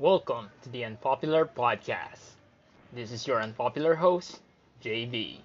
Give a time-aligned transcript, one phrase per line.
[0.00, 2.40] Welcome to the Unpopular Podcast.
[2.90, 4.40] This is your unpopular host,
[4.82, 5.40] JB.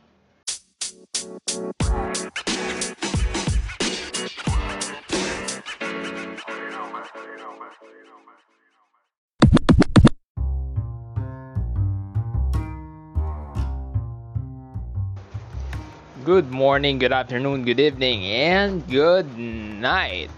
[16.24, 20.32] Good morning, good afternoon, good evening, and good night.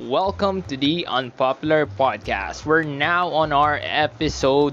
[0.00, 2.64] Welcome to the Unpopular Podcast.
[2.64, 4.72] We're now on our episode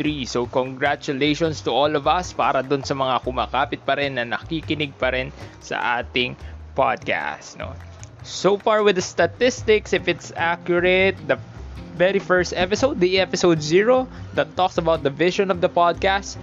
[0.00, 0.24] 3.
[0.24, 4.96] So congratulations to all of us para dun sa mga kumakapit pa rin na nakikinig
[4.96, 6.40] pa rin sa ating
[6.72, 7.60] podcast.
[7.60, 7.76] No?
[8.24, 11.36] So far with the statistics, if it's accurate, the
[12.00, 16.40] very first episode, the episode 0 that talks about the vision of the podcast,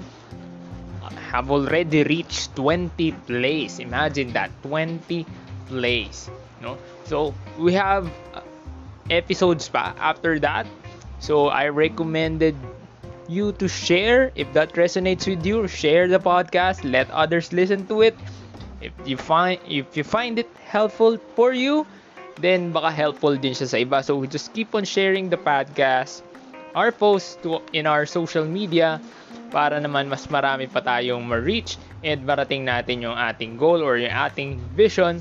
[1.34, 3.81] have already reached 20 plays.
[3.81, 5.26] Imagine that 20
[5.65, 6.29] plays,
[6.62, 6.77] no?
[7.11, 8.39] So we have uh,
[9.11, 10.63] episodes pa after that.
[11.20, 12.55] So I recommended
[13.27, 15.68] you to share if that resonates with you.
[15.68, 16.87] Share the podcast.
[16.87, 18.15] Let others listen to it.
[18.79, 21.84] If you find if you find it helpful for you,
[22.40, 23.99] then baka helpful din siya sa iba.
[23.99, 26.23] So just keep on sharing the podcast,
[26.79, 29.03] our posts to, in our social media
[29.51, 31.75] para naman mas marami pa tayong ma-reach
[32.07, 35.20] and marating natin yung ating goal or yung ating vision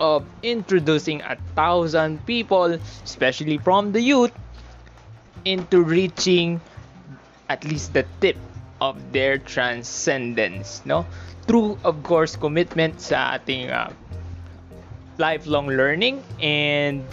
[0.00, 4.32] of introducing a thousand people, especially from the youth,
[5.44, 6.60] into reaching
[7.48, 8.36] at least the tip
[8.80, 11.06] of their transcendence, no?
[11.46, 13.92] Through, of course, commitment sa ating uh,
[15.18, 17.04] lifelong learning and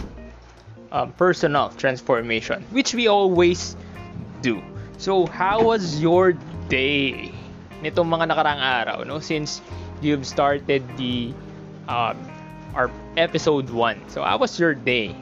[0.90, 3.76] uh, personal transformation, which we always
[4.40, 4.60] do.
[4.96, 6.32] So, how was your
[6.68, 7.30] day
[7.84, 9.20] nitong mga nakarang araw, no?
[9.20, 9.60] Since
[10.00, 11.34] you've started the
[11.88, 12.16] um,
[12.74, 14.08] our episode 1.
[14.08, 15.14] So, how was your day?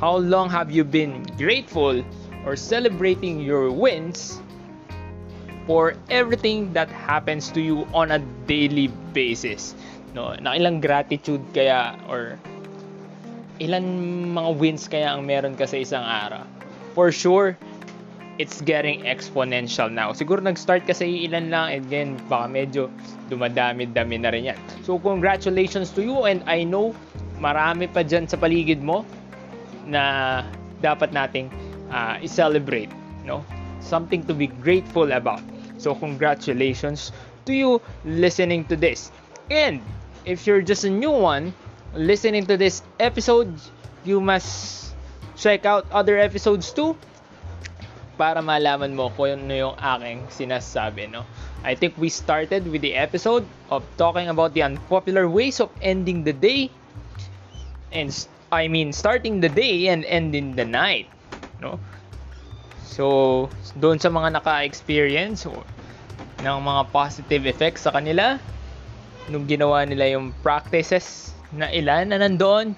[0.00, 2.00] How long have you been grateful
[2.48, 4.40] or celebrating your wins
[5.68, 8.18] for everything that happens to you on a
[8.48, 9.76] daily basis?
[10.16, 12.40] No, na ilang gratitude kaya or
[13.60, 13.84] ilan
[14.32, 16.48] mga wins kaya ang meron ka sa isang araw?
[16.96, 17.54] For sure,
[18.40, 20.16] it's getting exponential now.
[20.16, 22.88] Siguro nag-start kasi ilan lang and then baka medyo
[23.28, 24.58] dumadami-dami na rin yan.
[24.80, 26.96] So congratulations to you and I know
[27.36, 29.04] marami pa dyan sa paligid mo
[29.84, 30.40] na
[30.80, 31.52] dapat nating
[31.92, 32.88] uh, i-celebrate.
[33.28, 33.44] No?
[33.84, 35.44] Something to be grateful about.
[35.76, 37.12] So congratulations
[37.44, 39.12] to you listening to this.
[39.52, 39.84] And
[40.24, 41.52] if you're just a new one
[41.92, 43.52] listening to this episode,
[44.08, 44.80] you must
[45.36, 46.96] check out other episodes too
[48.20, 51.24] para malaman mo kung ano yung aking sinasabi, no?
[51.64, 56.20] I think we started with the episode of talking about the unpopular ways of ending
[56.28, 56.68] the day
[57.96, 58.12] and
[58.52, 61.08] I mean starting the day and ending the night,
[61.64, 61.80] no?
[62.84, 63.48] So,
[63.80, 65.48] doon sa mga naka-experience
[66.44, 68.36] ng mga positive effects sa kanila
[69.32, 72.76] nung ginawa nila yung practices na ilan na nandoon,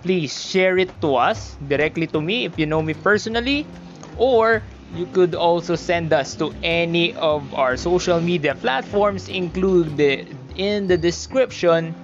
[0.00, 3.68] please share it to us directly to me if you know me personally
[4.16, 4.62] or
[4.94, 10.96] you could also send us to any of our social media platforms included in the
[10.96, 11.94] description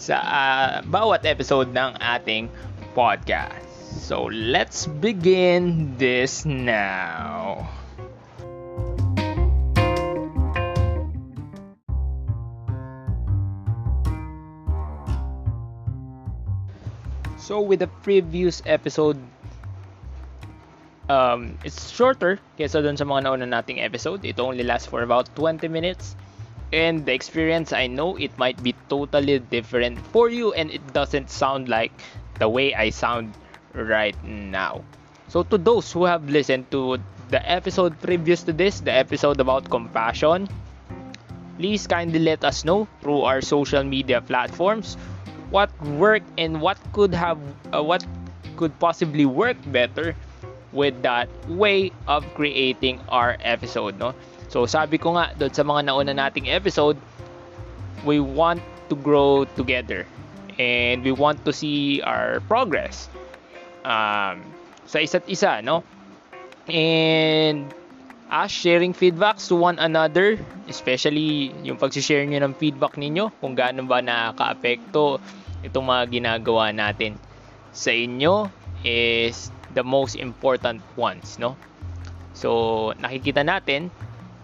[0.00, 2.48] sa uh, bawat episode ng ating
[2.96, 3.66] podcast.
[3.98, 7.68] So let's begin this now.
[17.36, 19.16] So with the previous episode,
[21.08, 24.24] um, it's shorter kaysa dun sa mga nauna nating episode.
[24.24, 26.16] It only lasts for about 20 minutes.
[26.68, 31.32] And the experience, I know it might be totally different for you and it doesn't
[31.32, 31.92] sound like
[32.36, 33.32] the way I sound
[33.72, 34.84] right now.
[35.32, 37.00] So to those who have listened to
[37.32, 40.48] the episode previous to this, the episode about compassion,
[41.56, 44.96] please kindly let us know through our social media platforms
[45.50, 47.40] what worked and what could have
[47.72, 48.04] uh, what
[48.56, 50.14] could possibly work better
[50.72, 54.12] with that way of creating our episode no?
[54.48, 56.96] So sabi ko nga doon sa mga nauna nating episode
[58.04, 60.06] we want to grow together
[60.56, 63.08] and we want to see our progress
[63.84, 64.44] um,
[64.88, 65.84] sa isa't isa no?
[66.68, 67.72] And
[68.28, 70.36] us sharing feedbacks to one another
[70.68, 75.16] especially yung pag-share nyo ng feedback ninyo kung gaano ba nakaka-apekto
[75.64, 77.16] itong mga ginagawa natin
[77.72, 78.52] sa inyo
[78.84, 81.56] is the most important ones no?
[82.32, 83.90] So nakikita natin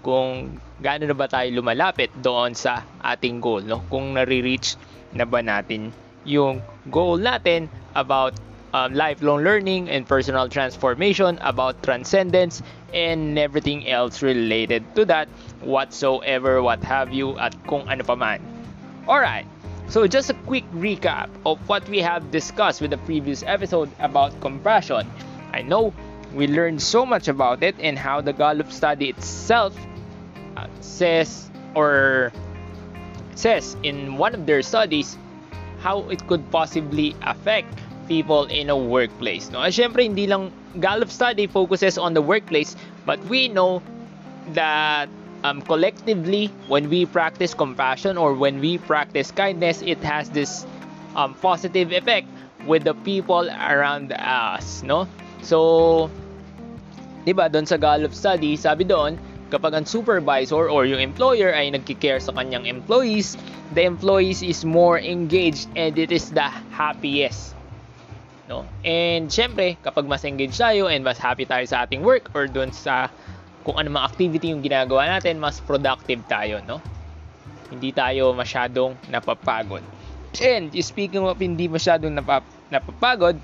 [0.04, 3.80] kung gaano na ba tayo lumalapit doon sa ating goal no?
[3.88, 4.76] Kung nare-reach
[5.14, 5.94] na ba natin
[6.24, 6.60] yung
[6.90, 8.34] goal natin about
[8.74, 12.60] um, lifelong learning and personal transformation, about transcendence,
[12.92, 15.28] and everything else related to that,
[15.62, 18.42] whatsoever, what have you, at kung ano pa man.
[19.06, 19.46] Alright,
[19.94, 24.34] so just a quick recap of what we have discussed with the previous episode about
[24.40, 25.06] compassion.
[25.52, 25.94] I know
[26.34, 29.70] we learned so much about it and how the Gallup study itself
[30.56, 32.32] uh, says or
[33.36, 35.16] says in one of their studies
[35.78, 37.70] how it could possibly affect
[38.08, 39.48] people in a workplace.
[39.54, 39.60] No?
[39.70, 40.50] Siyempre, hindi lang
[40.80, 42.74] Gallup study focuses on the workplace,
[43.06, 43.80] but we know
[44.58, 45.08] that
[45.44, 50.66] um, collectively, when we practice compassion or when we practice kindness, it has this
[51.14, 52.26] um, positive effect
[52.66, 55.06] with the people around us, no?
[55.44, 56.08] So,
[57.28, 59.20] 'di ba, doon sa Gallup study, sabi doon,
[59.52, 63.36] kapag ang supervisor or yung employer ay nagki-care sa kanyang employees,
[63.76, 67.54] the employees is more engaged and it is the happiest
[68.48, 68.68] no?
[68.84, 72.72] And syempre, kapag mas engaged tayo and mas happy tayo sa ating work or doon
[72.76, 73.08] sa
[73.64, 76.84] kung ano mga activity yung ginagawa natin, mas productive tayo, no?
[77.72, 79.82] Hindi tayo masyadong napapagod.
[80.36, 83.40] And speaking of hindi masyadong napap napapagod,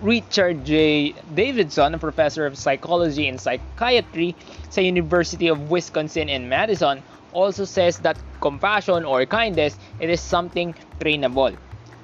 [0.00, 1.12] Richard J.
[1.34, 4.34] Davidson, a professor of psychology and psychiatry
[4.68, 7.02] sa University of Wisconsin in Madison,
[7.32, 11.56] also says that compassion or kindness it is something trainable.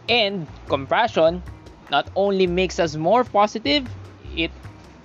[0.09, 1.43] And compassion
[1.91, 3.91] not only makes us more positive, it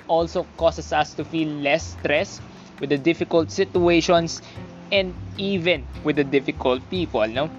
[0.08, 2.42] also causes us to feel less stress
[2.80, 4.42] with the difficult situations
[4.92, 7.50] and even with the difficult people, no?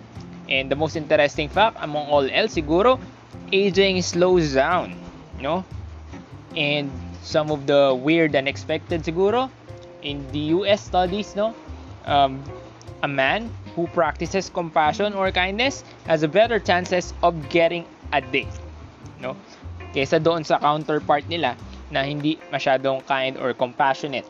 [0.48, 3.00] And the most interesting fact among all else siguro,
[3.52, 4.94] aging slows down,
[5.40, 5.64] no?
[6.56, 6.90] And
[7.22, 9.50] some of the weird and unexpected siguro
[10.02, 11.54] in the US studies, no?
[12.04, 12.42] Um,
[13.02, 18.48] a man who practices compassion or kindness has a better chances of getting a date
[19.20, 19.36] no?
[19.96, 21.56] Kaysa doon sa counterpart nila
[21.96, 24.28] na hindi masyadong kind or compassionate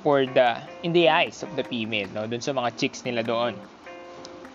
[0.00, 2.24] for the in the eyes of the female, no?
[2.24, 3.52] Doon sa mga chicks nila doon.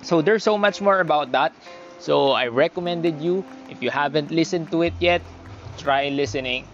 [0.01, 1.53] So there's so much more about that.
[2.01, 5.21] So I recommended you if you haven't listened to it yet,
[5.77, 6.65] try listening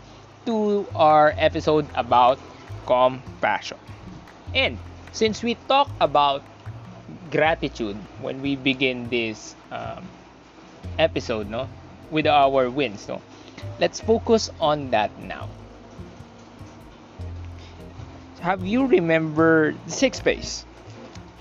[0.48, 2.40] to our episode about
[2.88, 3.82] compassion.
[4.56, 4.80] And
[5.12, 6.40] since we talk about
[7.34, 10.08] gratitude when we begin this um,
[10.96, 11.68] episode, no?
[12.12, 13.08] with our wins.
[13.08, 13.22] No?
[13.80, 15.50] Let's focus on that now.
[18.46, 20.70] Have you remembered six space?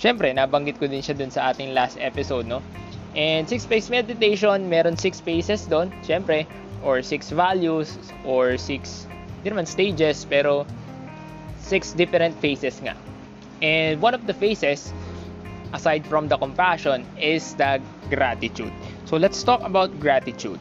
[0.01, 2.65] Siyempre, nabanggit ko din siya dun sa ating last episode, no?
[3.13, 6.49] And six space meditation, meron six phases doon, siyempre,
[6.81, 9.05] or six values, or six,
[9.45, 10.65] hindi naman stages, pero
[11.61, 12.97] six different phases nga.
[13.61, 14.89] And one of the phases,
[15.77, 18.73] aside from the compassion, is the gratitude.
[19.05, 20.57] So let's talk about gratitude.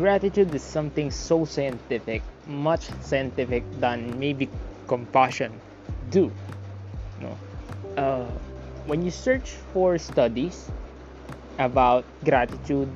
[0.00, 4.48] Gratitude is something so scientific, much scientific than maybe
[4.88, 5.52] compassion
[6.08, 6.32] do.
[7.20, 7.36] No,
[8.00, 8.24] uh,
[8.88, 10.72] when you search for studies
[11.60, 12.88] about gratitude,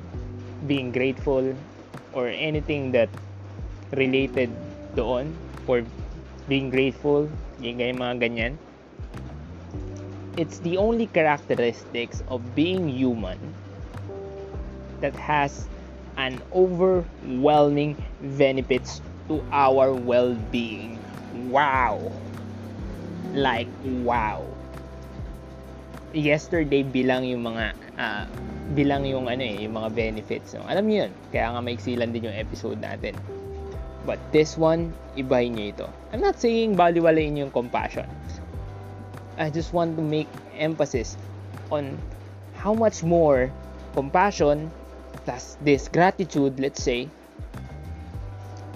[0.65, 1.53] being grateful,
[2.09, 3.09] or anything that
[3.93, 4.49] related
[4.97, 5.29] doon
[5.69, 5.85] for
[6.49, 7.29] being grateful,
[7.61, 8.57] yung mga ganyan.
[10.41, 13.37] It's the only characteristics of being human
[15.05, 15.69] that has
[16.17, 17.95] an overwhelming
[18.39, 20.99] benefits to our well-being.
[21.51, 22.11] Wow!
[23.35, 23.67] Like,
[24.03, 24.45] wow!
[26.15, 28.23] Yesterday bilang yung mga uh,
[28.73, 30.55] bilang yung ano eh, yung mga benefits.
[30.55, 30.63] No?
[30.65, 33.13] Alam niyo yun, kaya nga maiksilan din yung episode natin.
[34.07, 35.87] But this one, ibahin nyo ito.
[36.13, 38.05] I'm not saying baliwalain yung compassion.
[39.35, 41.19] I just want to make emphasis
[41.67, 41.99] on
[42.55, 43.51] how much more
[43.91, 44.71] compassion
[45.23, 47.07] plus this gratitude, let's say,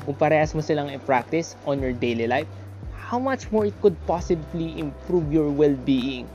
[0.06, 2.48] kung parehas mo silang i-practice on your daily life,
[2.96, 6.30] how much more it could possibly improve your well-being.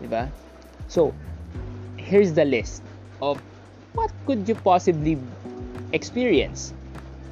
[0.00, 0.30] Diba?
[0.88, 1.12] So,
[1.98, 2.82] here's the list
[3.20, 3.42] of
[3.94, 5.18] what could you possibly
[5.92, 6.72] experience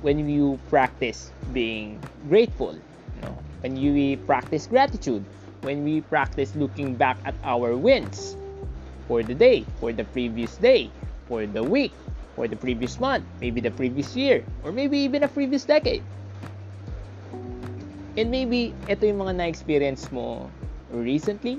[0.02, 5.24] when you practice being grateful, you know, when we practice gratitude,
[5.62, 8.36] when we practice looking back at our wins
[9.08, 10.90] for the day, for the previous day,
[11.28, 11.92] for the week,
[12.34, 16.02] for the previous month, maybe the previous year, or maybe even a previous decade.
[18.14, 20.46] And maybe ito yung mga na-experience mo
[20.94, 21.58] recently,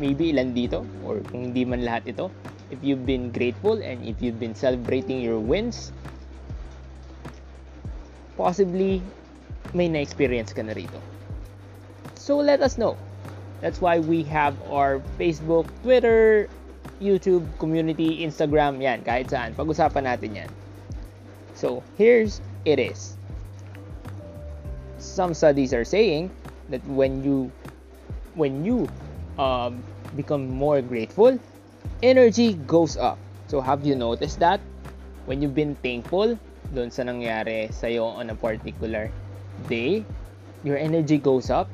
[0.00, 2.32] maybe ilan dito, or kung hindi man lahat ito,
[2.70, 5.92] if you've been grateful and if you've been celebrating your wins,
[8.36, 9.00] possibly
[9.72, 11.00] may na-experience ka na rito.
[12.16, 12.96] So let us know.
[13.60, 16.48] That's why we have our Facebook, Twitter,
[17.00, 19.52] YouTube, community, Instagram, yan, kahit saan.
[19.52, 20.50] Pag-usapan natin yan.
[21.56, 23.16] So, here's it is.
[25.00, 26.32] Some studies are saying
[26.68, 27.52] that when you
[28.36, 28.88] when you
[29.40, 29.80] um,
[30.16, 31.40] become more grateful,
[32.02, 33.16] energy goes up.
[33.48, 34.60] So, have you noticed that?
[35.24, 36.38] When you've been thankful
[36.74, 39.08] doon sa nangyari sa'yo on a particular
[39.66, 40.04] day,
[40.64, 41.70] your energy goes up.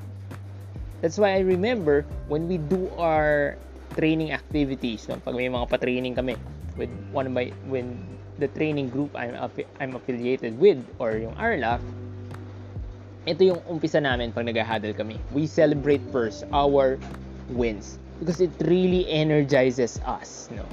[1.02, 3.58] That's why I remember when we do our
[3.94, 6.36] training activities, no, pag may mga pa-training kami
[6.76, 7.96] with one of my, when
[8.38, 9.36] the training group I'm,
[9.80, 11.80] I'm affiliated with or yung RLAF,
[13.26, 15.20] ito yung umpisa namin pag nag-huddle kami.
[15.30, 16.98] We celebrate first our
[17.54, 20.66] wins because it really energizes us, no?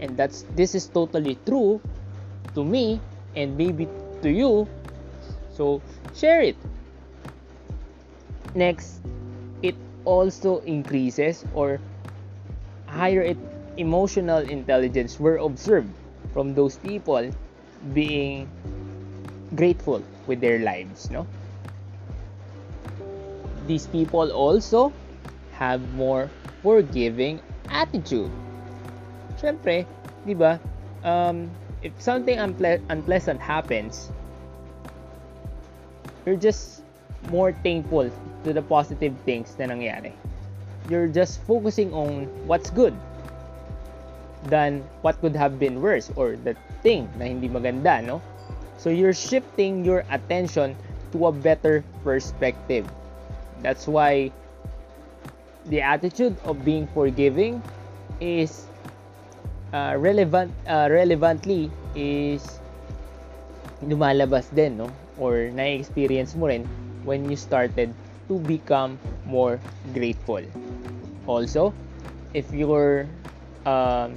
[0.00, 1.80] And that's this is totally true
[2.52, 3.00] to me
[3.36, 3.88] and maybe
[4.20, 4.68] to you.
[5.52, 5.80] So,
[6.12, 6.56] share it.
[8.52, 9.00] Next,
[9.60, 11.80] it also increases or
[12.96, 13.36] higher
[13.76, 15.92] emotional intelligence were observed
[16.32, 17.28] from those people
[17.92, 18.48] being
[19.54, 21.28] grateful with their lives, no?
[23.68, 24.92] These people also
[25.52, 26.30] have more
[26.62, 28.32] forgiving attitude.
[29.36, 29.84] Siyempre,
[30.24, 30.56] di ba,
[31.04, 31.50] um,
[31.84, 34.10] if something unple- unpleasant happens,
[36.24, 36.82] you're just
[37.30, 38.10] more thankful
[38.44, 40.14] to the positive things na nangyari.
[40.88, 42.94] You're just focusing on what's good
[44.46, 48.22] than what could have been worse or the thing na hindi maganda, no?
[48.78, 50.76] So you're shifting your attention
[51.12, 52.86] to a better perspective.
[53.62, 54.30] That's why
[55.66, 57.62] the attitude of being forgiving
[58.20, 58.66] is
[59.72, 62.60] uh, relevant uh, relevantly is
[63.82, 64.88] lumalabas din no
[65.18, 66.64] or na-experience mo rin
[67.04, 67.90] when you started
[68.30, 69.58] to become more
[69.92, 70.40] grateful
[71.26, 71.74] also
[72.34, 73.06] if you're
[73.66, 74.14] um,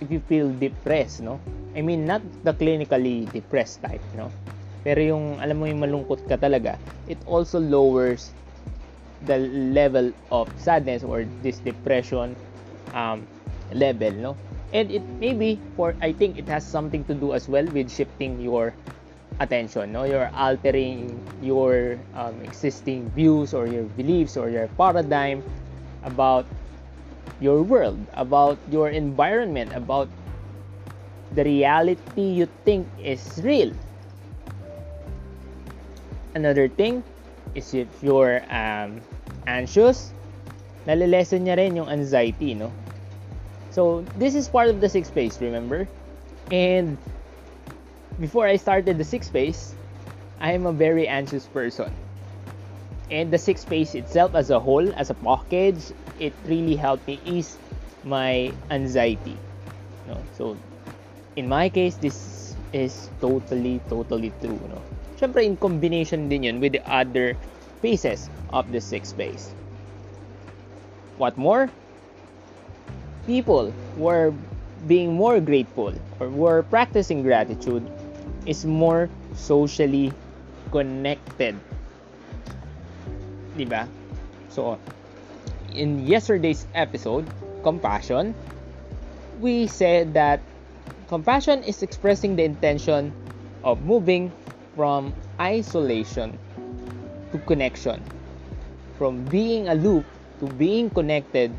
[0.00, 1.40] if you feel depressed no?
[1.76, 4.32] I mean not the clinically depressed type no?
[4.82, 8.32] Pero yung alam mo yung malungkot ka talaga it also lowers
[9.26, 9.38] the
[9.74, 12.34] level of sadness or this depression
[12.94, 13.26] um,
[13.74, 14.32] level no?
[14.72, 18.40] And it maybe for i think it has something to do as well with shifting
[18.40, 18.76] your
[19.40, 20.04] attention no?
[20.04, 25.42] You're altering your um, existing views or your beliefs or your paradigm
[26.04, 26.46] about
[27.40, 30.08] your world about your environment about
[31.34, 33.70] the reality you think is real
[36.34, 37.02] another thing
[37.54, 39.00] is if you're um,
[39.46, 40.12] anxious,
[40.86, 42.70] nalilesen niya rin yung anxiety, no?
[43.70, 45.88] So, this is part of the sixth phase, remember?
[46.50, 46.96] And
[48.20, 49.74] before I started the sixth phase,
[50.40, 51.92] I am a very anxious person.
[53.10, 57.20] And the sixth phase itself as a whole, as a package, it really helped me
[57.24, 57.56] ease
[58.04, 59.36] my anxiety.
[60.06, 60.20] No?
[60.36, 60.56] So,
[61.36, 64.60] in my case, this is totally, totally true.
[64.68, 64.82] No?
[65.16, 67.36] Siyempre, in combination din yun with the other
[67.80, 69.54] phases of the sixth phase.
[71.16, 71.70] What more?
[73.26, 74.32] People were
[74.86, 77.82] being more grateful or were practicing gratitude
[78.46, 80.12] is more socially
[80.70, 81.58] connected.
[83.58, 83.90] Diba?
[84.48, 84.78] So, oh,
[85.74, 87.26] in yesterday's episode,
[87.66, 88.34] compassion,
[89.42, 90.40] we said that
[91.10, 93.10] compassion is expressing the intention
[93.64, 94.30] of moving
[94.78, 96.38] from isolation
[97.34, 97.98] to connection,
[98.96, 100.06] from being aloof
[100.38, 101.50] to being connected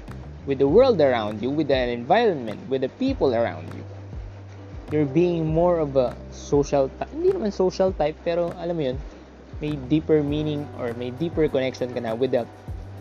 [0.48, 3.84] with the world around you, with the environment, with the people around you.
[4.92, 7.12] You're being more of a social type.
[7.14, 8.98] Hindi naman social type, pero alam mo yun,
[9.60, 12.48] may deeper meaning or may deeper connection ka na with the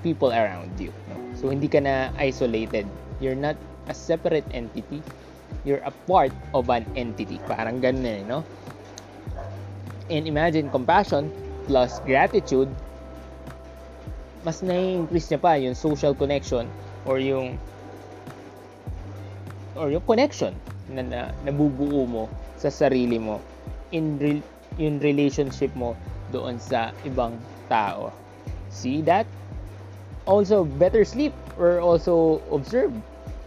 [0.02, 0.90] people around you.
[1.10, 1.16] No?
[1.38, 2.86] So, hindi ka na isolated.
[3.22, 3.54] You're not
[3.86, 5.02] a separate entity.
[5.64, 7.38] You're a part of an entity.
[7.46, 8.42] Parang ganun eh, no?
[10.10, 11.30] And imagine compassion
[11.68, 12.72] plus gratitude,
[14.42, 16.64] mas na-increase niya pa yung social connection
[17.04, 17.60] or yung
[19.76, 20.56] or yung connection
[20.90, 22.24] na, na nabubuo mo
[22.58, 23.38] sa sarili mo
[23.92, 24.40] in re,
[24.80, 25.94] yung relationship mo
[26.30, 27.36] doon sa ibang
[27.68, 28.12] tao.
[28.68, 29.24] See that?
[30.28, 32.92] Also, better sleep or also observe.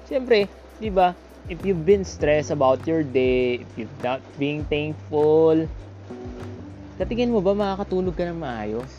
[0.10, 0.50] Siyempre,
[0.82, 1.14] di ba,
[1.46, 5.56] if you've been stressed about your day, if you've not being thankful,
[6.98, 8.90] sa tingin mo ba makakatulog ka ng maayos?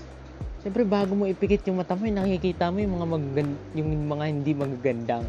[0.63, 4.53] Siyempre bago mo ipikit yung mata mo, nakikita mo yung mga magagand- yung mga hindi
[4.55, 5.25] magagandang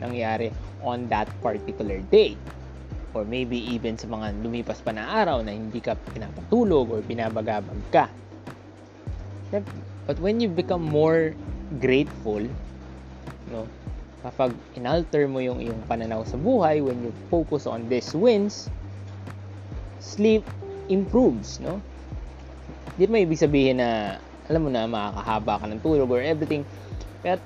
[0.00, 0.48] nangyari
[0.80, 2.36] on that particular day.
[3.16, 7.80] Or maybe even sa mga lumipas pa na araw na hindi ka pinapatulog or binabagabag
[7.88, 8.06] ka.
[10.04, 11.32] But when you become more
[11.80, 12.44] grateful,
[13.48, 13.64] no,
[14.20, 18.68] kapag inalter mo yung iyong pananaw sa buhay, when you focus on these wins,
[20.00, 20.44] sleep
[20.92, 21.80] improves, no?
[23.00, 26.64] Di mo ibig sabihin na, alam mo na, makakahaba ka ng tulog or everything.
[27.24, 27.40] But,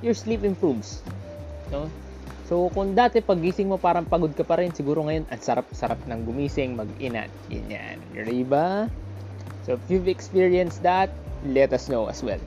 [0.00, 1.02] your sleep improves,
[1.68, 1.92] no?
[2.48, 6.24] So, kung dati pagising mo parang pagod ka pa rin, siguro ngayon, ang sarap-sarap ng
[6.24, 7.28] gumising, mag-inat.
[7.52, 7.96] Yan yan.
[8.24, 8.88] Diba?
[9.68, 11.12] So, if you've experienced that,
[11.44, 12.40] let us know as well.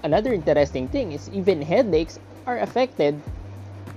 [0.00, 2.16] Another interesting thing is even headaches
[2.48, 3.20] are affected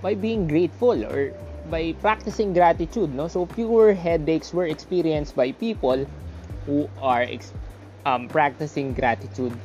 [0.03, 1.31] by being grateful or
[1.71, 3.31] by practicing gratitude, no?
[3.31, 6.03] So, fewer headaches were experienced by people
[6.67, 7.55] who are ex-
[8.03, 9.55] um, practicing gratitude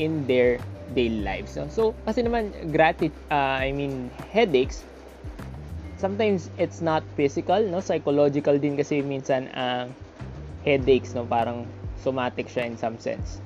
[0.00, 0.56] in their
[0.94, 1.56] daily lives.
[1.56, 1.68] No?
[1.68, 4.82] So, kasi naman, gratit, uh, I mean, headaches,
[5.96, 7.84] sometimes it's not physical, no?
[7.84, 10.08] Psychological din kasi minsan ang uh,
[10.64, 11.28] headaches, no?
[11.28, 11.68] Parang
[12.00, 13.44] somatic siya in some sense.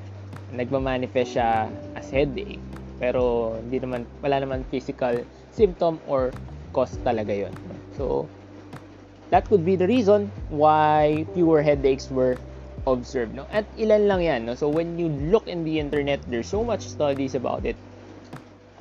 [0.54, 1.66] Nagmamanifest siya
[1.98, 2.62] as headache.
[3.02, 5.18] Pero hindi naman, wala naman physical
[5.50, 6.30] symptom or
[6.70, 7.54] cause talaga yon.
[7.98, 8.30] So,
[9.34, 12.38] that could be the reason why fewer headaches were
[12.86, 13.46] observe no?
[13.50, 14.54] At ilan lang yan no?
[14.54, 17.76] So when you look in the internet there's so much studies about it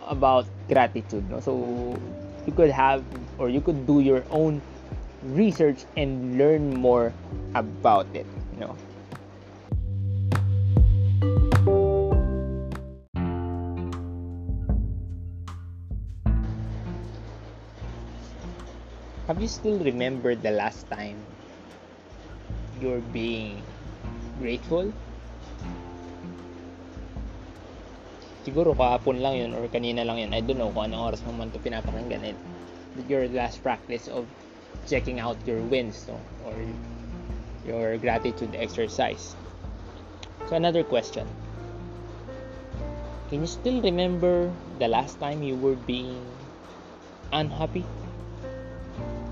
[0.07, 1.39] about gratitude no?
[1.39, 1.95] So
[2.45, 3.03] you could have
[3.39, 4.61] or you could do your own
[5.31, 7.13] research and learn more
[7.55, 8.75] about it you know
[19.27, 21.15] Have you still remembered the last time
[22.83, 23.63] you're being
[24.39, 24.89] grateful?
[28.43, 30.31] Siguro kahapon lang yun or kanina lang yun.
[30.35, 32.35] I don't know kung anong oras mo man ito pinapakinggan.
[32.35, 32.37] It,
[33.07, 34.27] your last practice of
[34.85, 36.19] checking out your wins no?
[36.43, 36.53] or
[37.63, 39.35] your gratitude exercise.
[40.51, 41.23] So another question.
[43.31, 46.21] Can you still remember the last time you were being
[47.31, 47.87] unhappy?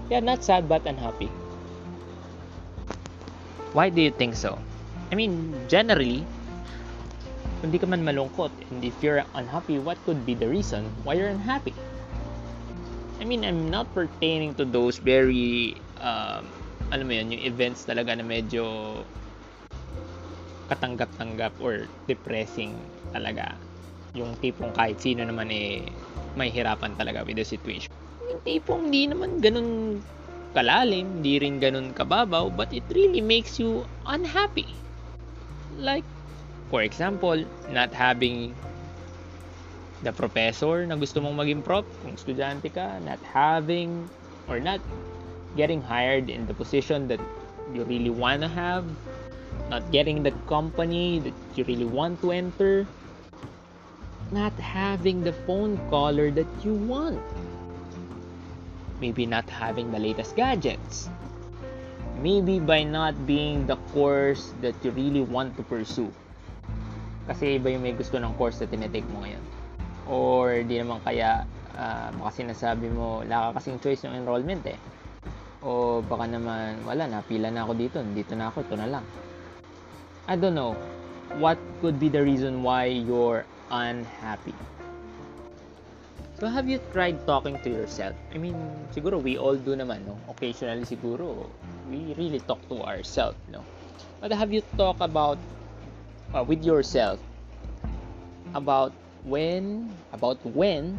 [0.09, 1.29] Yeah, not sad but unhappy.
[3.75, 4.57] Why do you think so?
[5.12, 6.24] I mean, generally,
[7.60, 11.19] kung di ka man malungkot and if you're unhappy, what could be the reason why
[11.19, 11.76] you're unhappy?
[13.19, 16.50] I mean, I'm not pertaining to those very, um,
[16.89, 19.04] alam mo yun, yung events talaga na medyo
[20.71, 22.80] katanggap-tanggap or depressing
[23.12, 23.60] talaga.
[24.15, 25.91] Yung tipong kahit sino naman eh,
[26.39, 27.91] may hirapan talaga with the situation.
[28.32, 30.00] Yung tipong hindi naman ganun
[30.56, 34.71] kalalim, hindi rin ganun kababaw, but it really makes you unhappy.
[35.77, 36.05] Like,
[36.69, 38.55] for example, not having
[40.01, 44.10] the professor na gusto mong maging prof, kung estudyante ka, not having
[44.49, 44.81] or not
[45.53, 47.21] getting hired in the position that
[47.73, 48.88] you really want to have,
[49.69, 52.88] not getting the company that you really want to enter,
[54.31, 57.21] not having the phone caller that you want,
[58.99, 61.12] maybe not having the latest gadgets,
[62.21, 66.10] maybe by not being the course that you really want to pursue.
[67.25, 69.43] Kasi iba yung may gusto ng course na tinetake mo ngayon.
[70.05, 74.77] Or di naman kaya uh, baka sinasabi mo, wala ka kasing choice ng enrollment eh.
[75.62, 79.05] O baka naman, wala, napila na ako dito, dito na ako, ito na lang.
[80.29, 80.77] I don't know.
[81.41, 84.53] What could be the reason why you're unhappy?
[86.41, 88.17] So have you tried talking to yourself?
[88.34, 88.58] I mean,
[88.97, 90.17] siguro we all do naman, no?
[90.25, 91.45] Occasionally siguro
[91.86, 93.62] we really talk to ourselves, no?
[94.17, 95.38] But have you talked about
[96.34, 97.21] uh, with yourself
[98.58, 98.89] about
[99.21, 100.97] when about when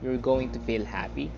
[0.00, 1.28] you're going to feel happy?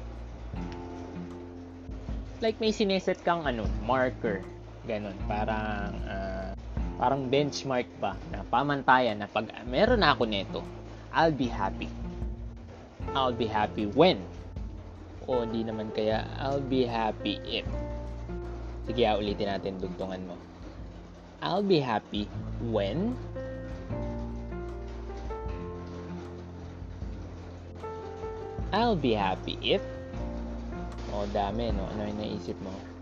[2.38, 4.46] Like may sineset kang ano, marker,
[4.86, 6.54] ganun, parang uh,
[7.02, 10.62] parang benchmark pa na pamantayan na pag meron na ako nito,
[11.10, 11.90] I'll be happy.
[13.14, 14.22] I'll be happy when.
[15.26, 17.66] O di naman kaya I'll be happy if.
[18.86, 20.36] Sige, ah, ulitin natin dugtungan mo.
[21.42, 22.26] I'll be happy
[22.72, 23.14] when
[28.72, 29.84] I'll be happy if
[31.16, 31.88] O, dami, no?
[31.96, 32.95] Ano yung naisip mo?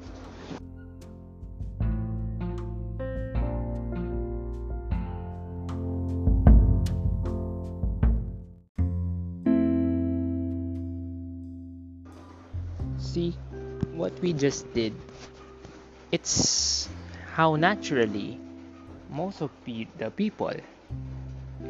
[13.14, 13.30] See,
[13.94, 14.92] what we just did
[16.10, 16.88] it's
[17.34, 18.38] how naturally
[19.10, 20.54] most of the people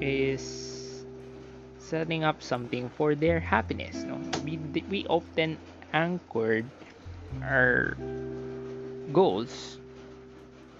[0.00, 1.04] is
[1.78, 4.57] setting up something for their happiness no we,
[4.88, 5.57] we often
[5.92, 6.64] anchored
[7.40, 7.96] our
[9.12, 9.78] goals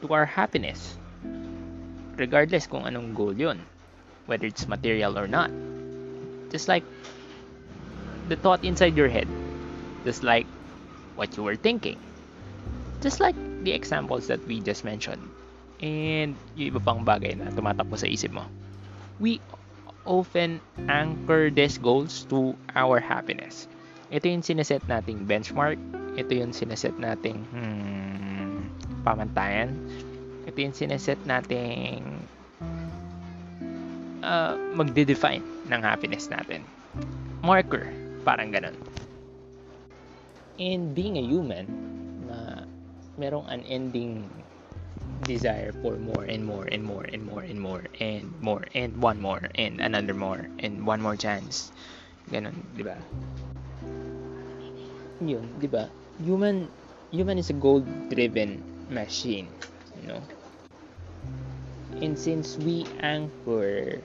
[0.03, 0.99] to our happiness.
[2.17, 3.59] Regardless kung anong goal yun.
[4.27, 5.51] Whether it's material or not.
[6.53, 6.85] Just like
[8.29, 9.29] the thought inside your head.
[10.05, 10.44] Just like
[11.15, 11.99] what you were thinking.
[13.01, 15.23] Just like the examples that we just mentioned.
[15.83, 18.47] And yung iba pang bagay na tumatakbo sa isip mo.
[19.21, 19.39] We
[20.05, 23.69] often anchor these goals to our happiness.
[24.13, 25.81] Ito yung sineset nating benchmark.
[26.15, 28.71] Ito yung sineset nating hmm,
[29.03, 29.75] pamantayan.
[30.47, 32.05] Ito yung sineset nating
[34.25, 36.65] uh, magde-define ng happiness natin.
[37.45, 37.93] Marker,
[38.25, 38.77] parang ganun.
[40.59, 41.67] And being a human,
[42.31, 42.63] na
[43.19, 44.31] merong unending
[45.27, 49.19] desire for more and more and more and more and more and more and one
[49.21, 51.73] more and another more and one more chance.
[52.31, 52.97] Ganon, di ba?
[55.25, 55.91] Yun, di ba?
[56.23, 56.71] Human,
[57.11, 59.51] human is a goal-driven machine,
[59.99, 60.23] you know?
[61.99, 64.03] And since we anchor,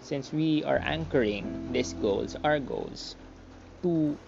[0.00, 3.14] since we are anchoring these goals, our goals,
[3.82, 4.18] to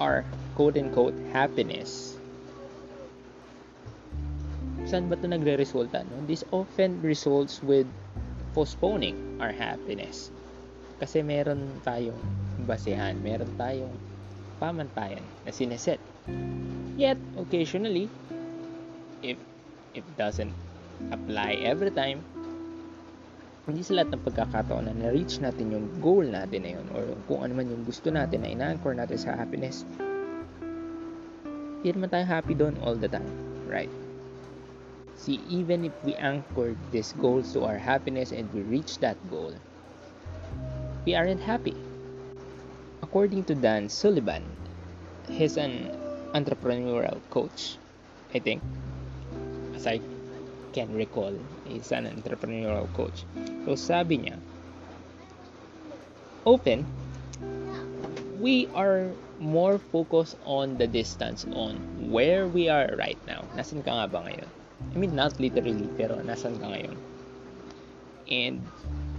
[0.00, 0.24] our
[0.56, 2.16] quote-unquote happiness,
[4.88, 6.04] saan ba ito nagre-resulta?
[6.04, 6.16] No?
[6.28, 7.88] This often results with
[8.52, 10.28] postponing our happiness.
[11.00, 12.18] Kasi meron tayong
[12.68, 13.94] basehan, meron tayong
[14.62, 15.98] pamantayan na sineset.
[16.94, 18.06] Yet, occasionally,
[19.24, 19.40] if
[19.96, 20.52] it doesn't
[21.10, 22.22] apply every time,
[23.62, 27.46] hindi sa lahat ng pagkakataon na na-reach natin yung goal natin na yun or kung
[27.46, 29.86] ano man yung gusto natin na in-anchor natin sa happiness,
[31.78, 33.30] hindi naman tayo happy doon all the time,
[33.70, 33.90] right?
[35.14, 39.54] See, even if we anchor these goals to our happiness and we reach that goal,
[41.06, 41.78] we aren't happy.
[43.02, 44.42] According to Dan Sullivan,
[45.30, 45.94] he's an
[46.34, 47.78] entrepreneurial coach,
[48.34, 48.58] I think,
[49.78, 50.02] as I
[50.72, 51.36] can recall,
[51.68, 53.24] is an entrepreneurial coach.
[53.68, 54.36] So sabi niya,
[56.48, 56.88] open,
[58.40, 61.76] we are more focused on the distance on
[62.10, 63.44] where we are right now.
[63.54, 64.48] Nasaan ka nga ba ngayon?
[64.92, 66.96] I mean, not literally, pero nasan ka ngayon?
[68.26, 68.62] And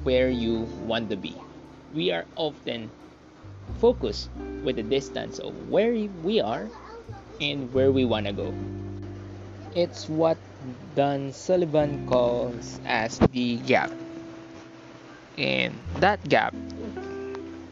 [0.03, 1.35] where you want to be.
[1.95, 2.91] We are often
[3.79, 4.29] focused
[4.63, 6.67] with the distance of where we are
[7.39, 8.51] and where we want to go.
[9.75, 10.37] It's what
[10.95, 13.91] Dan Sullivan calls as the gap.
[15.37, 16.53] And that gap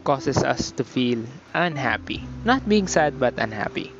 [0.04, 1.24] causes us to feel
[1.54, 2.22] unhappy.
[2.44, 3.92] Not being sad, but unhappy.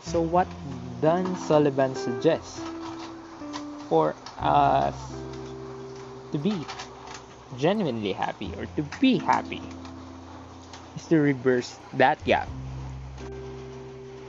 [0.00, 0.48] So, what
[1.00, 2.60] Dan Sullivan suggests
[3.88, 4.96] for us
[6.32, 6.66] to be
[7.56, 9.62] genuinely happy or to be happy
[10.96, 12.48] is to reverse that gap.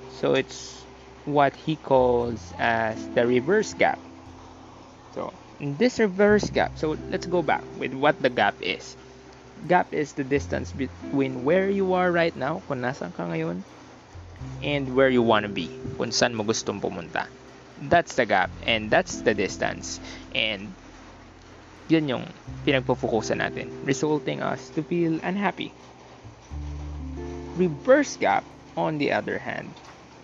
[0.09, 0.76] So it's
[1.27, 3.99] what he calls as the reverse gap.
[5.11, 8.95] So this reverse gap, so let's go back with what the gap is.
[9.67, 13.59] Gap is the distance between where you are right now, kung nasan ka ngayon,
[14.63, 15.67] and where you want to be,
[15.99, 17.27] kung saan mo gustong pumunta.
[17.91, 19.99] That's the gap and that's the distance.
[20.31, 20.71] And
[21.91, 22.25] yun yung
[22.63, 25.75] pinagpupukusan natin, resulting us to feel unhappy.
[27.57, 28.45] Reverse gap,
[28.77, 29.73] on the other hand,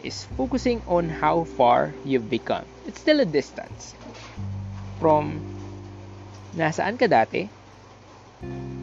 [0.04, 2.68] is focusing on how far you've become.
[2.86, 3.96] It's still a distance
[5.00, 5.40] from
[6.54, 7.48] nasaan ka dati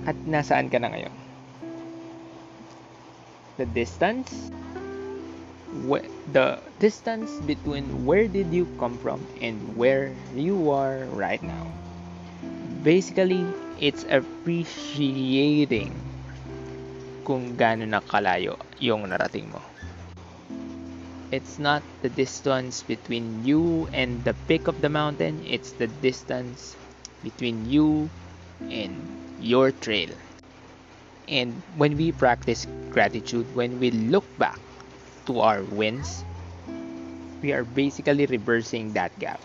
[0.09, 1.15] at nasaan ka na ngayon.
[3.61, 4.51] The distance
[6.33, 11.67] the distance between where did you come from and where you are right now.
[12.83, 13.45] Basically,
[13.79, 15.93] it's appreciating
[17.23, 19.61] kung gaano na kalayo yung narating mo.
[21.31, 26.75] It's not the distance between you and the peak of the mountain, it's the distance
[27.23, 28.11] between you
[28.67, 29.07] and
[29.39, 30.11] your trail.
[31.29, 34.59] And when we practice gratitude, when we look back
[35.27, 36.25] to our wins,
[37.41, 39.41] we are basically reversing that gap.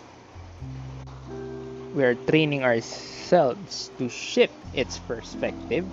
[1.94, 5.86] We are training ourselves to shift its perspective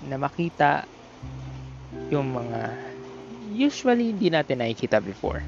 [0.00, 0.88] na makita
[2.08, 2.89] yung mga
[3.50, 5.42] usually hindi natin nakikita before.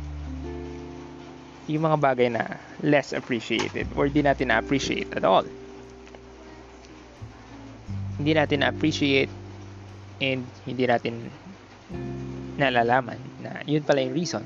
[1.70, 5.46] Yung mga bagay na less appreciated or di natin na-appreciate at all.
[8.18, 9.30] Hindi natin na-appreciate
[10.18, 11.30] and hindi natin
[12.58, 14.44] nalalaman na yun pala yung reason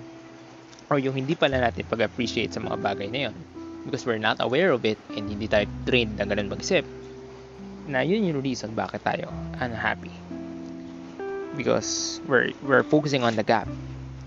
[0.88, 3.36] or yung hindi pala natin pag-appreciate sa mga bagay na yun
[3.84, 6.86] because we're not aware of it and hindi tayo trained na ganun mag-isip
[7.90, 10.14] na yun yung reason bakit tayo unhappy
[11.56, 13.68] because we're we're focusing on the gap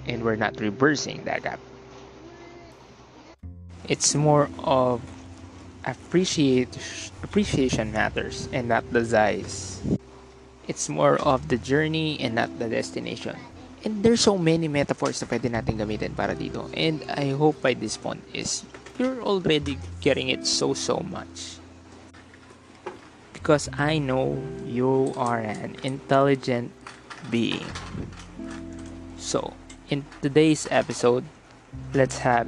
[0.07, 1.59] and we're not reversing that gap
[3.89, 5.01] It's more of
[5.83, 6.69] appreciate
[7.25, 9.81] appreciation matters and not the size.
[10.69, 13.33] It's more of the journey and not the destination.
[13.83, 16.69] And there's so many metaphors na pwede natin gamitin para dito.
[16.77, 18.61] And I hope by this point is
[19.01, 21.57] you're already getting it so so much.
[23.33, 24.37] Because I know
[24.69, 26.69] you are an intelligent
[27.29, 27.65] being.
[29.17, 29.53] So,
[29.89, 31.23] in today's episode,
[31.93, 32.47] let's have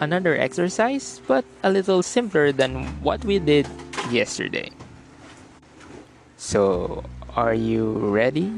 [0.00, 3.66] another exercise, but a little simpler than what we did
[4.10, 4.70] yesterday.
[6.36, 7.04] So,
[7.36, 8.52] are you ready?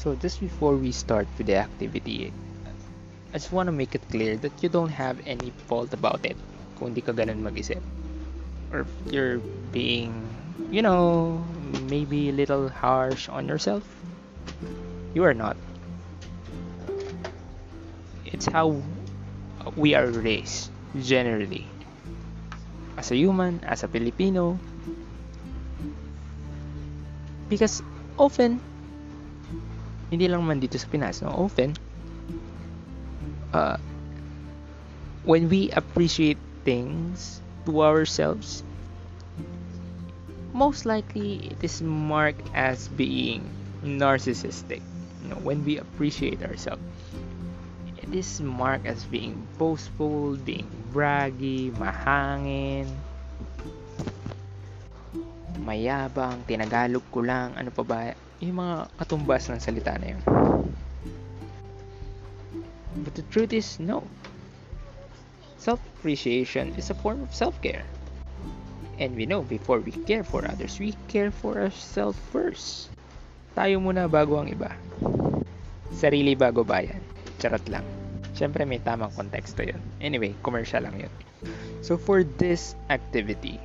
[0.00, 2.32] So just before we start with the activity,
[2.64, 6.40] I just want to make it clear that you don't have any fault about it
[6.80, 7.84] kung di ka ganun mag-isip.
[8.72, 9.44] Or if you're
[9.76, 10.24] being,
[10.72, 11.44] you know,
[11.92, 13.84] maybe a little harsh on yourself.
[15.12, 15.60] You are not.
[18.24, 18.80] It's how
[19.76, 21.68] we are raised, generally.
[22.96, 24.56] As a human, as a Filipino.
[27.52, 27.84] Because
[28.16, 28.64] often,
[30.10, 31.30] hindi lang man dito sa Pinas, no?
[31.30, 31.78] Often,
[33.54, 33.78] uh,
[35.22, 38.66] when we appreciate things to ourselves,
[40.52, 43.46] most likely it is marked as being
[43.86, 44.82] narcissistic.
[45.22, 46.82] You know, when we appreciate ourselves,
[47.96, 52.90] it is marked as being boastful, being braggy, mahangin,
[55.62, 60.22] mayabang, tinagalog ko lang, ano pa ba, yung mga katumbas ng salita na yun.
[63.04, 64.02] But the truth is, no.
[65.60, 67.84] Self-appreciation is a form of self-care.
[69.00, 72.92] And we know, before we care for others, we care for ourselves first.
[73.56, 74.72] Tayo muna bago ang iba.
[75.92, 77.00] Sarili bago bayan.
[77.40, 77.84] Charot lang.
[78.32, 79.80] Siyempre may tamang konteksto yun.
[80.00, 81.12] Anyway, commercial lang yun.
[81.80, 83.60] So for this activity,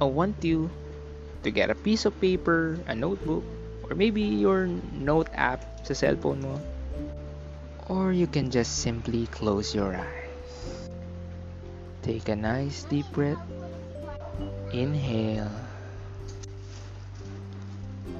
[0.00, 0.68] I want you
[1.46, 3.46] to get a piece of paper, a notebook,
[3.86, 4.66] or maybe your
[4.98, 6.58] note app sa cellphone mo.
[7.86, 10.90] Or you can just simply close your eyes.
[12.02, 13.38] Take a nice deep breath.
[14.74, 15.54] Inhale.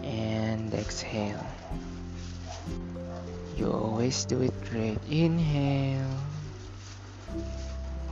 [0.06, 1.42] And exhale.
[3.58, 5.02] You always do it great.
[5.10, 6.14] Inhale.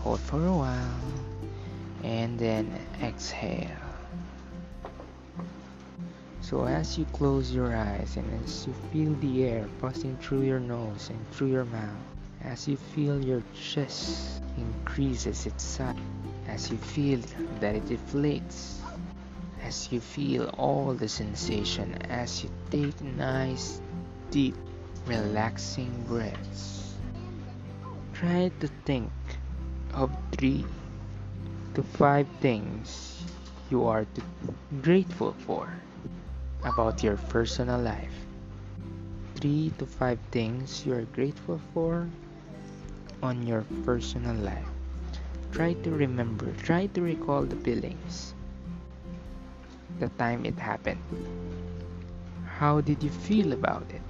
[0.03, 1.07] Hold for a while.
[2.03, 2.67] And then
[2.99, 3.94] exhale.
[6.45, 10.61] So as you close your eyes and as you feel the air passing through your
[10.61, 12.05] nose and through your mouth,
[12.43, 15.97] as you feel your chest increases its size,
[16.47, 17.19] as you feel
[17.61, 18.77] that it deflates,
[19.63, 23.81] as you feel all the sensation, as you take nice,
[24.31, 24.55] deep,
[25.07, 26.93] relaxing breaths,
[28.13, 29.11] try to think
[29.95, 30.63] of three
[31.73, 33.23] to five things
[33.71, 34.07] you are
[34.83, 35.73] grateful for
[36.65, 38.13] about your personal life.
[39.37, 42.09] Three to five things you are grateful for
[43.23, 44.69] on your personal life.
[45.53, 48.35] Try to remember, try to recall the feelings,
[50.01, 51.01] the time it happened.
[52.59, 54.03] How did you feel about it?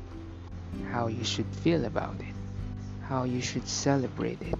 [0.90, 2.34] How you should feel about it?
[3.02, 4.54] How you should celebrate it?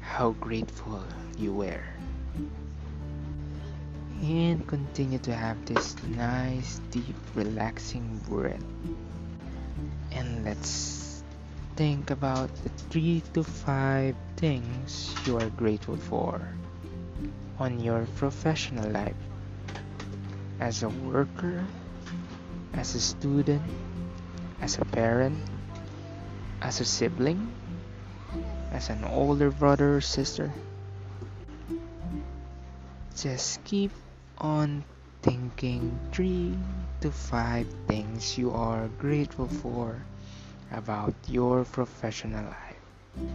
[0.00, 1.02] How grateful
[1.36, 1.99] you were
[4.22, 8.62] and continue to have this nice deep relaxing breath.
[10.12, 11.24] And let's
[11.76, 16.40] think about the three to five things you are grateful for
[17.58, 19.16] on your professional life.
[20.60, 21.64] As a worker
[22.74, 23.62] as a student
[24.60, 25.36] as a parent
[26.62, 27.50] as a sibling
[28.70, 30.52] as an older brother or sister.
[33.16, 33.90] Just keep
[34.40, 34.82] on
[35.22, 36.56] thinking three
[37.00, 40.02] to five things you are grateful for
[40.72, 43.28] about your professional life.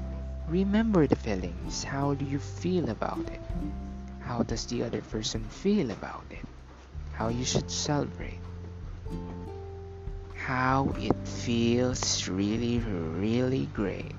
[0.48, 1.84] Remember the feelings.
[1.84, 3.42] How do you feel about it?
[4.22, 6.46] How does the other person feel about it?
[7.14, 8.40] How you should celebrate.
[10.36, 14.16] How it feels really, really great.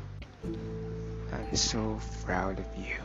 [1.33, 2.96] I'm so proud of you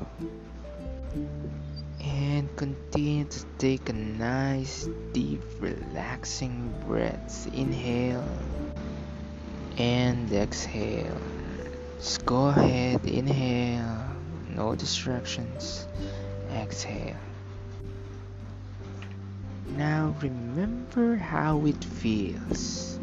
[2.03, 8.27] and continue to take a nice deep relaxing breaths inhale
[9.77, 11.21] and exhale
[11.97, 14.07] Just go ahead, inhale,
[14.49, 15.87] no distractions.
[16.51, 17.15] Exhale.
[19.77, 22.99] Now remember how it feels.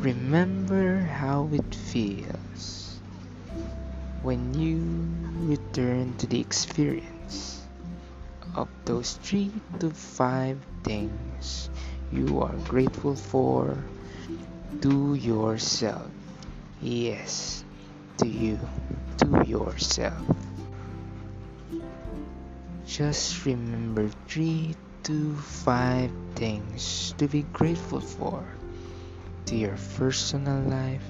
[0.00, 3.00] Remember how it feels
[4.22, 4.82] when you
[5.46, 7.61] return to the experience
[8.54, 11.70] of those three to five things
[12.12, 13.76] you are grateful for
[14.82, 16.10] to yourself.
[16.80, 17.64] Yes,
[18.18, 18.58] to you,
[19.18, 20.20] to yourself.
[22.84, 28.44] Just remember three to five things to be grateful for
[29.46, 31.08] to your personal life,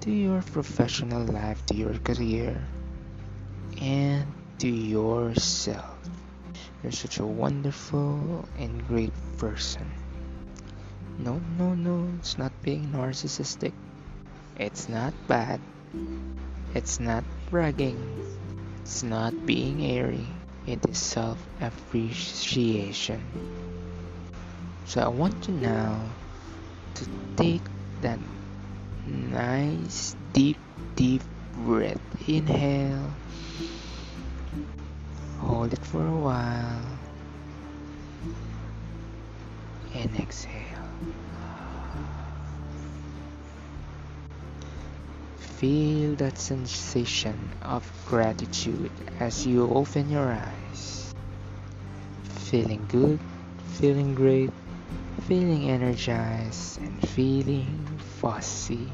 [0.00, 2.56] to your professional life, to your career,
[3.80, 4.26] and
[4.58, 5.91] to yourself.
[6.82, 9.86] You're such a wonderful and great person.
[11.18, 13.72] No, no, no, it's not being narcissistic.
[14.56, 15.60] It's not bad.
[16.74, 17.96] It's not bragging.
[18.82, 20.26] It's not being airy.
[20.66, 23.22] It is self appreciation.
[24.84, 26.02] So I want you now
[26.94, 27.62] to take
[28.00, 28.18] that
[29.06, 30.58] nice deep,
[30.96, 31.22] deep
[31.54, 32.00] breath.
[32.26, 33.10] Inhale.
[35.42, 36.98] Hold it for a while.
[39.92, 40.86] And exhale.
[45.36, 51.12] Feel that sensation of gratitude as you open your eyes.
[52.46, 53.18] Feeling good,
[53.74, 54.50] feeling great,
[55.26, 57.84] feeling energized, and feeling
[58.20, 58.92] fussy,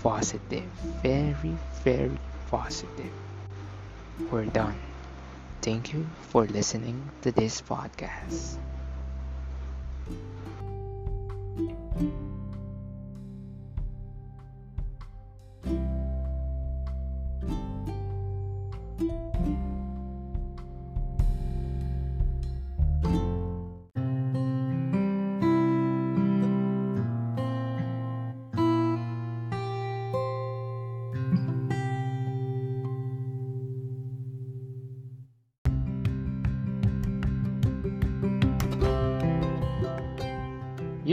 [0.00, 0.70] positive,
[1.02, 3.10] very, very positive.
[4.30, 4.93] We're done.
[5.64, 8.60] Thank you for listening to this podcast.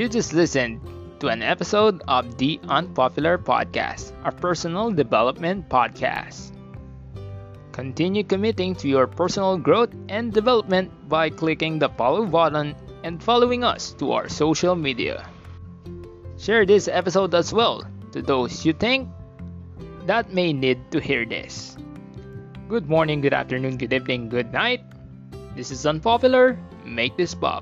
[0.01, 0.81] You just listened
[1.19, 6.57] to an episode of the Unpopular Podcast, a personal development podcast.
[7.71, 13.63] Continue committing to your personal growth and development by clicking the follow button and following
[13.63, 15.29] us to our social media.
[16.39, 19.07] Share this episode as well to those you think
[20.07, 21.77] that may need to hear this.
[22.69, 24.81] Good morning, good afternoon, good evening, good night.
[25.53, 26.57] This is Unpopular.
[26.89, 27.61] Make this pop.